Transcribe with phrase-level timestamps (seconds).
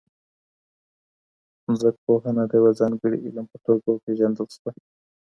[1.79, 4.69] ځمکپوهنه د یو ځانګړي علم په توګه وپیژندل سوه.